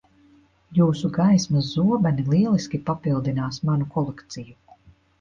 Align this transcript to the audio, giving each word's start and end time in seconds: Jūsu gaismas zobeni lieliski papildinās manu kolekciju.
Jūsu 0.79 1.11
gaismas 1.17 1.69
zobeni 1.75 2.27
lieliski 2.33 2.83
papildinās 2.91 3.65
manu 3.71 3.93
kolekciju. 3.95 4.61